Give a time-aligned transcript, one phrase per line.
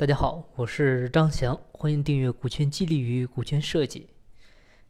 [0.00, 4.00] 大家好，我是张翔，欢迎订阅《股权激励与股权设计》。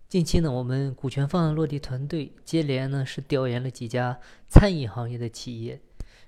[0.08, 5.80] 近期呢，我们股权方案落地团队接连呢是调研了几家餐饮行业的企业。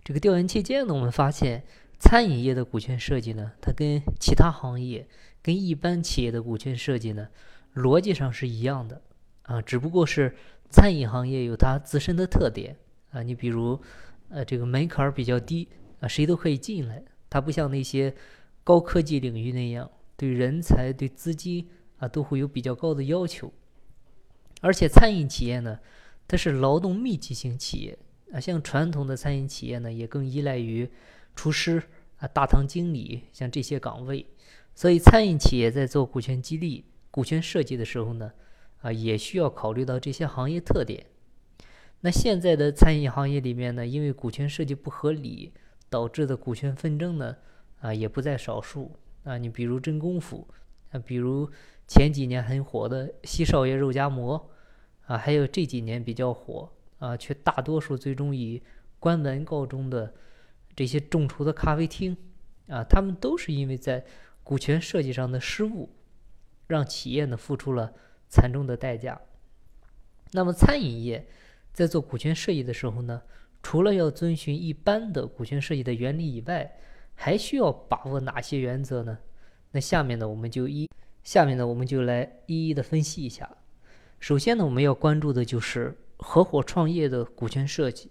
[0.03, 1.63] 这个调研期间呢，我们发现
[2.01, 5.07] 餐饮业的股权设计呢，它跟其他行业、
[5.41, 7.29] 跟一般企业的股权设计呢，
[7.77, 9.01] 逻辑上是一样的
[9.43, 10.35] 啊，只不过是
[10.71, 12.77] 餐饮行业有它自身的特点
[13.13, 13.23] 啊。
[13.23, 13.81] 你比如，
[14.29, 15.69] 呃，这个门槛比较低
[16.01, 18.13] 啊，谁都可以进来，它不像那些。
[18.65, 23.53] 高科技领域那样，对人才、对资金啊，都会有比较高的要求。
[24.61, 25.81] 而且餐饮企业呢，
[26.29, 27.99] 它是劳动密集型企业
[28.33, 30.89] 啊，像传统的餐饮企业呢，也更依赖于
[31.35, 31.83] 厨师
[32.19, 34.27] 啊、大堂经理像这些岗位。
[34.75, 38.33] 所以，餐饮企业在做股权激励、股权设计的时候呢，
[38.83, 41.07] 啊，也需要考虑到这些行业特点。
[42.03, 45.53] 那现在的餐饮行业里面呢，因为股权设计不合理
[45.91, 47.37] 导致的股权纷争呢。
[47.83, 48.93] 啊，也不在少数
[49.25, 49.37] 啊！
[49.37, 50.47] 你比如真功夫，
[50.93, 51.51] 啊，比如
[51.89, 54.51] 前几年很火的西少爷肉夹馍，
[55.07, 58.63] 啊，还有这几年比较火啊，却大多数最终以
[59.01, 60.15] 关门告终的
[60.77, 62.17] 这些众筹的咖啡厅，
[62.69, 64.05] 啊，他们都是因为在
[64.45, 65.91] 股权设计上的失误，
[66.69, 67.93] 让企业呢付出了
[68.29, 69.21] 惨重的代价。
[70.31, 71.27] 那么餐饮业
[71.73, 73.23] 在做股权设计的时候呢，
[73.61, 76.79] 除了要遵循一般的股权设计的原理以外，
[77.23, 79.17] 还需要把握哪些原则呢？
[79.71, 80.91] 那下面呢，我们就一
[81.23, 83.49] 下面呢，我们就来一一的分析一下。
[84.19, 88.11] 首先呢，我们要关注的就是合伙创业的股权设计。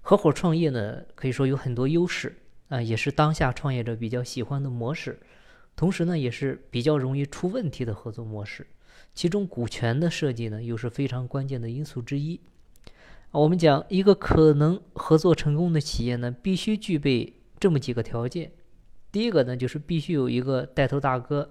[0.00, 2.36] 合伙创业呢，可以说有很多优势
[2.68, 5.18] 啊，也是当下创业者比较喜欢的模式，
[5.74, 8.64] 同时呢，也是比较容易出问题的合作模式。
[9.12, 12.40] 其中股权的设计呢，又是非常关键的因素之一。
[13.32, 17.34] 我们讲一个可能合作成功的企业呢，必须具备。
[17.60, 18.50] 这么几个条件，
[19.12, 21.50] 第一个呢，就是必须有一个带头大哥；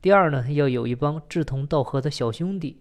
[0.00, 2.78] 第二呢，要有一帮志同道合的小兄弟；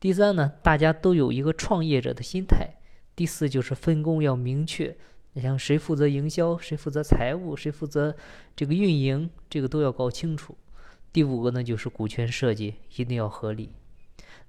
[0.00, 2.78] 第三呢，大家都有一个创业者的心态；
[3.14, 4.96] 第四就是分工要明确，
[5.34, 8.16] 你像谁负责营销，谁负责财务，谁负责
[8.56, 10.54] 这个运营，这个都要搞清楚；
[11.12, 13.72] 第五个呢，就是股权设计一定要合理。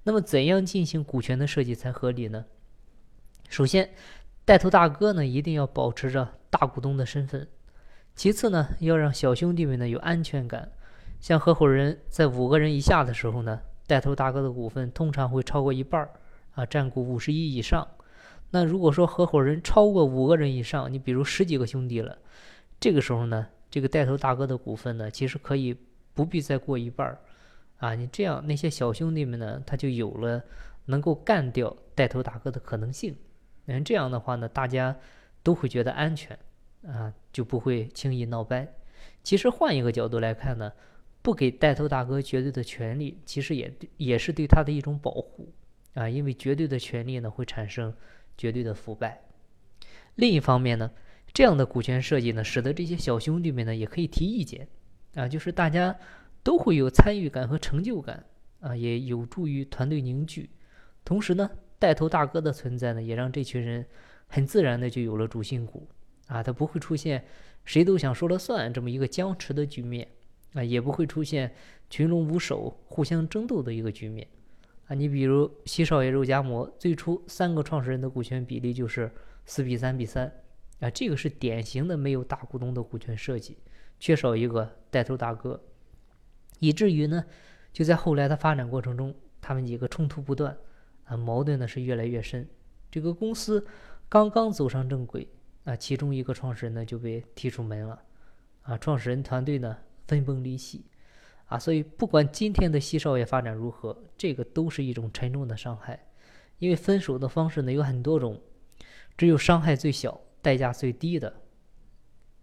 [0.04, 2.46] 那么，怎样进行股权的设计才合理呢？
[3.50, 3.90] 首先，
[4.46, 7.46] 带头大哥呢，一定要保持着大股东的身份。
[8.14, 10.70] 其次呢，要让小兄弟们呢有安全感。
[11.20, 16.10] 像合伙人在五个人以下的时候呢，带头大哥的股份通常会超过一半儿
[16.54, 17.86] 啊，占股五十一以上。
[18.50, 22.16] 那如果说合伙人超过五个人以上，你比如十几个兄弟了，
[22.78, 25.76] 这个时候呢，这个带头大哥的股份呢，其实可以
[26.14, 27.18] 不必再过一半儿
[27.78, 27.94] 啊。
[27.94, 30.40] 你这样那些小兄弟们呢，他就有了
[30.84, 33.16] 能够干掉带头大哥的可能性。
[33.66, 34.94] 嗯，这样的话呢，大家
[35.42, 36.38] 都会觉得安全。
[36.86, 38.66] 啊，就不会轻易闹掰。
[39.22, 40.72] 其实换一个角度来看呢，
[41.22, 45.52] 不给带头大哥绝对的权利，其实也也是对他的一种保护
[45.94, 46.08] 啊。
[46.08, 47.94] 因为绝对的权利呢，会产生
[48.36, 49.22] 绝对的腐败。
[50.16, 50.90] 另一方面呢，
[51.32, 54.68] 这样的股权设计呢，使得这些小兄弟们呢，也可以提意见
[55.14, 55.96] 啊，就是大家
[56.42, 58.24] 都会有参与感和成就感
[58.60, 60.50] 啊，也有助于团队凝聚。
[61.04, 63.86] 同时呢，带头大哥的存在呢，也让这群人
[64.26, 65.88] 很自然的就有了主心骨。
[66.26, 67.24] 啊，它不会出现
[67.64, 70.08] 谁都想说了算这么一个僵持的局面
[70.54, 71.54] 啊，也不会出现
[71.90, 74.26] 群龙无首、互相争斗的一个局面
[74.86, 74.94] 啊。
[74.94, 79.10] 你比如西少爷肉夹馍，最初三个创始人的股权比例就是
[79.44, 80.32] 四比三比三
[80.80, 83.58] 啊，这个是典型的没有大股东的股权设计，
[84.00, 85.62] 缺少一个带头大哥，
[86.58, 87.24] 以至于呢，
[87.72, 90.56] 就在后来的发展过程中，他们几个冲突不断
[91.04, 92.48] 啊，矛盾呢是越来越深。
[92.90, 93.66] 这个公司
[94.08, 95.28] 刚刚走上正轨。
[95.64, 98.02] 啊，其中一个创始人呢就被踢出门了，
[98.62, 99.74] 啊，创始人团队呢
[100.06, 100.84] 分崩离析，
[101.46, 105.98] 啊，所以不管今天的西少爷发展如何，这个都是一种沉重的伤害，
[106.58, 108.38] 因为分手的方式呢有很多种，
[109.16, 111.34] 只有伤害最小、代价最低的，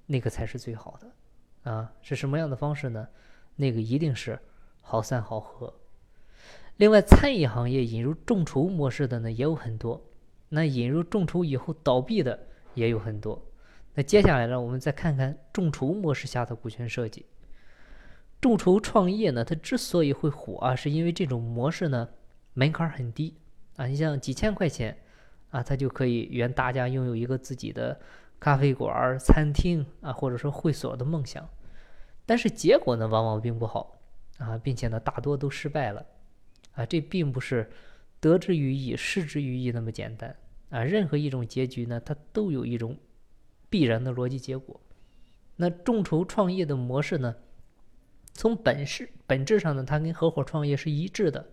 [0.08, 3.08] 那个才是最好的，啊，是什么样的方式呢？
[3.56, 4.40] 那个一定是
[4.82, 5.72] 好散好合。
[6.78, 10.10] 另外，餐饮行业引入众筹模式的呢也有很多，
[10.50, 12.48] 那引入众筹以后倒闭的。
[12.74, 13.42] 也有很多。
[13.94, 17.26] 那接下来呢，我们再看看众筹模式下的股权设计。
[18.40, 22.10] 众筹创业呢，它之所以会火啊，是因为这种模式呢
[22.54, 23.36] 门槛很低
[23.76, 23.86] 啊。
[23.86, 24.98] 你像几千块钱
[25.50, 28.00] 啊，它就可以圆大家拥有一个自己的
[28.40, 31.48] 咖啡馆、餐厅啊，或者说会所的梦想。
[32.26, 34.00] 但是结果呢，往往并不好
[34.38, 36.06] 啊，并且呢，大多都失败了
[36.74, 36.86] 啊。
[36.86, 37.70] 这并不是
[38.20, 40.36] 得之于易，失之于易那么简单。
[40.72, 42.98] 啊，任何一种结局呢，它都有一种
[43.70, 44.82] 必然的逻辑结果。
[45.58, 47.36] 那众筹创业的模式呢，
[48.34, 51.46] 从本质本质上呢，它跟合伙创业是一致的。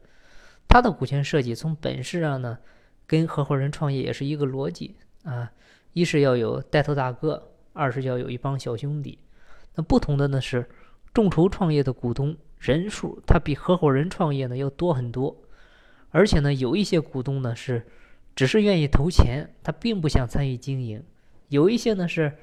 [0.66, 2.58] 它的股权设计从本质上呢，
[3.06, 5.52] 跟合伙人创业也是一个逻辑啊。
[5.92, 9.18] 一是要有带头大哥，二是要有一帮小兄弟。
[9.74, 10.68] 那不同的呢是，
[11.12, 15.36] 众筹创业的股东人数，它比合伙人创业呢要多很多。
[16.10, 17.86] 而且呢，有一些股东呢是
[18.38, 21.00] 只是愿意投钱，他并不想参与经营；
[21.48, 22.38] 有一些呢是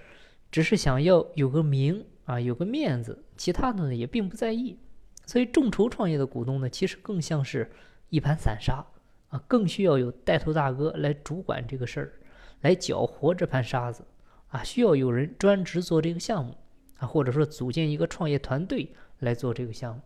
[0.52, 4.78] 只是想要有个名啊，有个面子，其他的呢也并不在意。
[5.26, 7.72] 所以，众筹创业的股东呢，其实更像是
[8.10, 8.86] 一盘散沙
[9.30, 12.12] 啊，更需要有带头大哥来主管这个事儿，
[12.60, 14.04] 来搅和这盘沙子
[14.50, 16.58] 啊，需要有人专职做这个项目
[16.98, 20.02] 啊，或者说组建一个创业团队来做这个项目。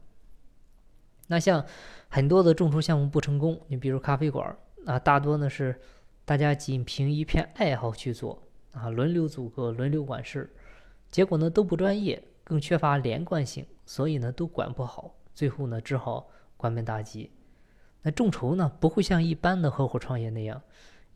[1.25, 1.65] 那像
[2.09, 5.79] 很多的众筹项目不成功，你比如咖啡馆啊，大多呢是
[6.25, 8.41] 大家仅凭一片爱好去做
[8.71, 10.49] 啊，轮流组阁，轮流管事，
[11.11, 17.31] 结果呢都不专业，更缺乏连贯性，所以呢都管不好，最后呢只好关门大吉。
[18.01, 20.61] 那众筹呢不会像一般的合伙创业那样，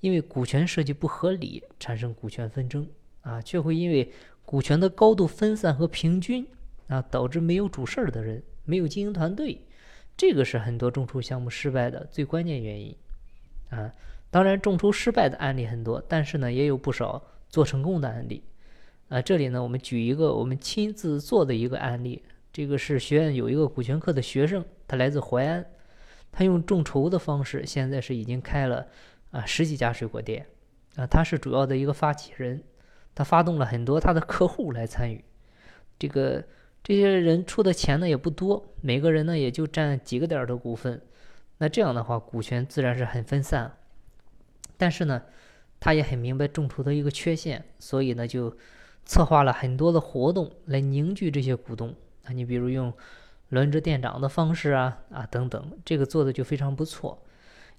[0.02, 2.88] 因为股权设计不合理产生股权纷争
[3.22, 4.12] 啊，却会因为
[4.46, 6.46] 股权的高度分散和平均
[6.88, 9.66] 啊，导致没有主事儿的人，没有经营团队。
[10.18, 12.96] 这个是很多众筹项目失败的最关键原因，
[13.74, 13.94] 啊，
[14.30, 18.44] 当然众筹失败的案例很多，但是呢也有不少做成功的案例，
[19.10, 25.66] 啊，这里呢我们举一个我们亲自做的一个案例，这个是学院有一个股权课的学生，他来自淮安，
[26.32, 28.88] 他用众筹的方式，现在是已经开了
[29.32, 30.46] 啊十几家水果店，
[30.96, 32.64] 啊，他是主要的一个发起人，
[33.16, 35.24] 他发动了很多他的客户来参与，
[35.98, 36.44] 这个。
[36.86, 41.02] 这些人出的钱呢也不多，每个人呢也就占几个点的股份，
[41.64, 43.78] 那这样的话股权自然是很分散。
[44.76, 45.24] 但是呢，
[45.80, 48.54] 他也很明白众筹的一个缺陷，所以呢就
[49.06, 51.96] 策划了很多的活动来凝聚这些股东
[52.26, 52.34] 啊。
[52.34, 52.92] 你比如用
[53.48, 57.24] 轮值店长的方式啊啊等等，这个做的就非常不错。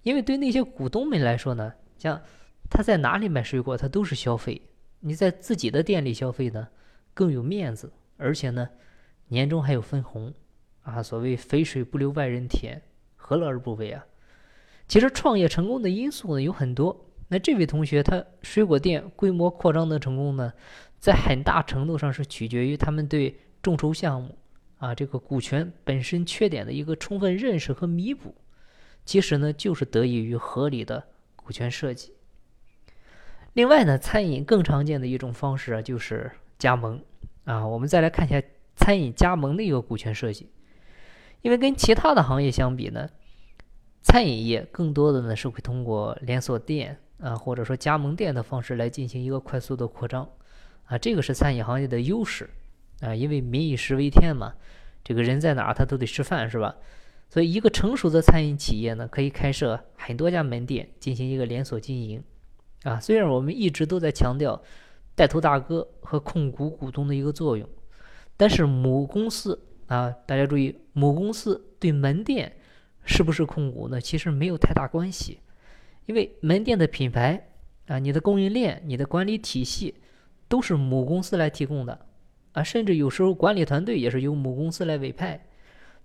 [0.03, 2.23] 因为对那些股东们来说呢，像
[2.71, 4.63] 他在哪里买水果，他都是消费；
[5.01, 6.69] 你在自己的店里消费呢，
[7.13, 8.67] 更有面子，而且呢。
[9.29, 10.33] 年终还有分红，
[10.83, 12.83] 啊，所谓肥水不流外人田，
[13.27, 14.05] 何乐而不为啊？
[14.87, 17.07] 其实创业成功的因素呢有很多。
[17.29, 20.53] 那这位同学他水果店规模扩张的成功呢，
[20.99, 24.37] 在很大程度上是取决于他们对众筹项目
[24.77, 28.35] 啊这个股权本身缺点的一个充分认识和弥补。
[29.07, 31.03] 其实呢，就是得益于合理的
[31.35, 32.13] 股权设计。
[33.55, 37.03] 另外呢，餐饮更常见的一种方式啊，就是加盟
[37.45, 37.67] 啊。
[37.67, 38.43] 我们再来看一下。
[38.77, 40.51] 餐饮加盟的一个股权设计，
[41.45, 43.07] 因为跟其他的行业相比呢，
[44.01, 50.27] 餐饮业更多的呢是会通过连锁店啊，或者说加盟店的方式来进行一个快速的扩张，
[50.87, 52.49] 啊，这个是餐饮行业的优势
[53.01, 54.55] 啊，因为民以食为天嘛，
[55.05, 56.75] 这个人在哪儿他都得吃饭是吧？
[57.29, 62.25] 所以一个成熟的餐饮企业呢，可以开设很多家门店进行一个连锁经营，
[62.85, 64.63] 啊，虽然我们一直都在强调
[65.15, 67.69] 带头大哥和控股股东的一个作用。
[68.37, 72.57] 但是母公司啊，大家注意，母公司对门店
[73.05, 74.01] 是不是控股呢？
[74.01, 75.41] 其实没有太大关系，
[76.07, 77.49] 因为门店的品牌
[77.87, 79.95] 啊，你的供应链、你的管理体系
[80.49, 82.07] 都是母公司来提供的
[82.53, 85.47] 啊，甚至有时候管理团队也是由母公司来委派。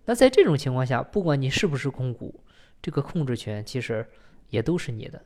[0.05, 2.43] 那在这种情况下，不管你是不是控股，
[2.81, 4.05] 这个控制权其实
[4.49, 5.21] 也都是你的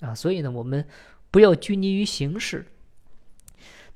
[0.00, 0.14] 啊。
[0.14, 0.84] 所以呢，我们
[1.30, 2.66] 不要拘泥于形式。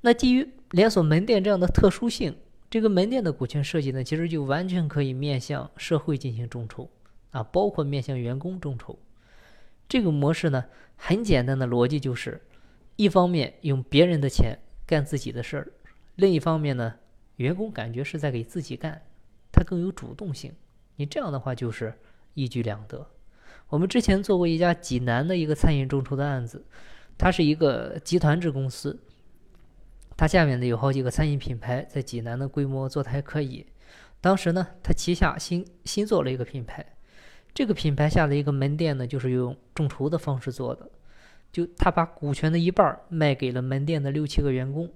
[0.01, 2.37] 那基于连锁门店这样的特殊性，
[2.75, 6.91] 这个门店的股权设计呢，其实就完全可以面向社会进行众筹
[7.31, 8.99] 啊，包括面向员工众筹。
[9.89, 10.65] 这个模式呢，
[10.97, 12.43] 很简单的逻辑就是，
[12.97, 15.73] 一方面用别人的钱干自己的事儿，
[16.17, 16.97] 另一方面呢，
[17.37, 19.01] 员工感觉是在给自己干，
[19.53, 20.53] 他更有主动性。
[20.97, 21.95] 你这样的话就是
[22.35, 23.09] 一举两得。
[23.69, 26.65] 我们之前做过一家济南的一个餐饮众筹的案子，
[27.17, 28.99] 它是一个集团制公司。
[30.17, 33.67] 他下面呢有好几个餐饮品牌，在济南的规模做的还可以。
[34.21, 36.85] 当时呢，他旗下新新做了一个品牌，
[37.53, 40.89] 这个品牌下的一个门店呢，就是用众筹的方式做的。
[41.53, 44.91] 就他把股权的一半卖给了门店的六七个员工，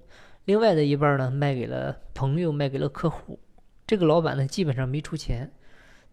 [0.45, 3.39] 另外的一半呢卖给了朋友，卖给了客户。
[3.85, 5.51] 这个老板呢基本上没出钱，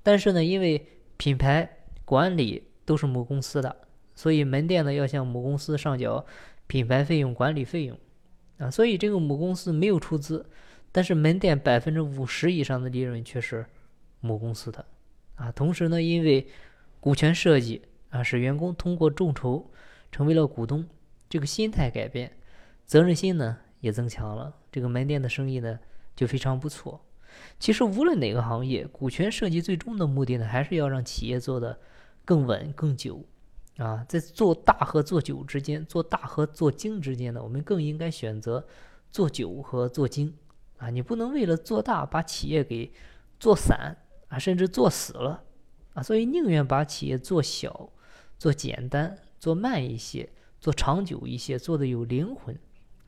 [0.03, 0.87] 但是呢，因为
[1.17, 3.75] 品牌管理都是母公司的，
[4.15, 6.25] 所以门店呢要向母公司上缴
[6.67, 7.99] 品牌费用、管理费用。
[8.59, 10.47] 啊，所以这个母公司没有出资，
[10.93, 13.67] 但是门店百分之五十以上的利润却是
[14.21, 14.85] 母公司的。
[15.35, 16.47] 啊，同时呢，因为
[17.01, 19.71] 股权设计啊，使员工通过众筹
[20.11, 20.89] 成为了股东，
[21.29, 22.33] 这个心态改变，
[22.85, 25.79] 责任心呢也增强了，这个门店的生意呢
[26.15, 27.05] 就非常不错。
[27.59, 31.79] 其实无论哪个行业，股权设计最终的目的呢，还是要让企业做的
[32.25, 33.23] 更稳、更久。
[33.79, 38.67] 啊，在做大和做久之间，做大和做精之间呢，我们更应该选择
[39.11, 40.35] 做久和做精。
[40.79, 42.91] 啊，你不能为了做大把企业给
[43.39, 43.97] 做散
[44.29, 45.43] 啊，甚至做死了
[45.93, 46.03] 啊。
[46.03, 47.91] 所以宁愿把企业做小、
[48.39, 50.29] 做简单、做慢一些、
[50.59, 52.59] 做长久一些，做的有灵魂。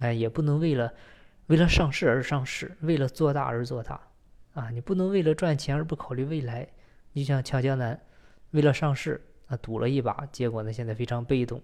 [0.00, 0.92] 哎，也不能为了
[1.46, 4.00] 为了上市而上市，为了做大而做大。
[4.52, 6.68] 啊，你不能为了赚钱而不考虑未来。
[7.12, 7.98] 你像强江南，
[8.50, 9.24] 为了上市。
[9.48, 11.60] 啊，赌了一把，结果呢，现在非常被动。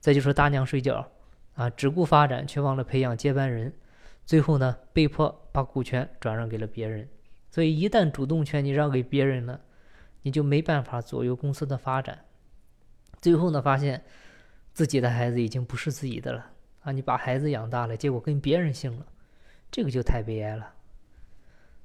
[0.00, 1.08] 再就说大娘睡觉，
[1.54, 3.72] 啊，只顾发展，却忘了培养接班人，
[4.24, 7.08] 最后呢，被迫把股权转让给了别人。
[7.50, 9.60] 所以，一旦主动权你让给别人了，
[10.22, 12.24] 你就没办法左右公司的发展。
[13.20, 14.04] 最后呢，发现
[14.72, 16.50] 自己的孩子已经不是自己的了。
[16.80, 19.06] 啊，你把孩子养大了，结果跟别人姓了，
[19.70, 20.74] 这个就太悲哀了。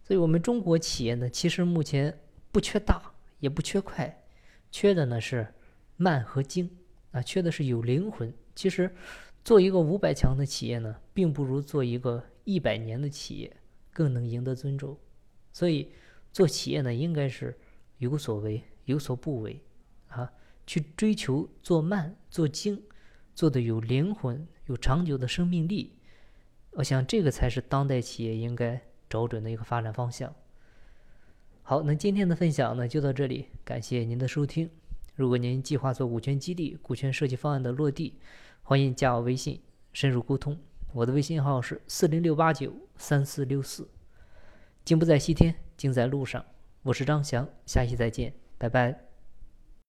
[0.04, 2.20] 所以，我们中国企业呢，其实目前
[2.52, 3.02] 不缺大，
[3.40, 4.23] 也不缺快。
[4.74, 5.54] 缺的呢是
[5.98, 6.68] 慢和精
[7.12, 8.34] 啊，缺的是有灵魂。
[8.56, 8.92] 其实，
[9.46, 13.56] 做一个五百强的企业呢，并不如做一个一百年的企业
[13.92, 14.98] 更能赢得尊重。
[15.52, 15.92] 所以，
[16.32, 17.56] 做企业呢，应该是
[18.00, 19.62] 有所为，有所不为
[20.08, 20.34] 啊，
[20.66, 22.82] 去追求做慢、做精，
[23.36, 26.00] 做的有灵魂、有长久的生命力。
[26.72, 30.34] 我想，这个才是当代企业应该找准的一个发展方向。
[31.66, 34.70] 好，那今天的分享呢就到这里，感谢您的收听。
[35.16, 38.20] 如果您计划做股权激励、股权设计方案的落地，
[38.64, 39.62] 欢迎加我微信
[39.94, 40.60] 深入沟通。
[40.92, 43.88] 我的微信号是四零六八九三四六四。
[44.84, 46.44] 金不在西天，金在路上。
[46.82, 49.03] 我是张翔，下期再见，拜拜。